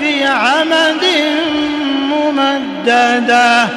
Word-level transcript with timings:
في 0.00 0.24
عمد 0.24 1.04
ممددة. 2.10 3.68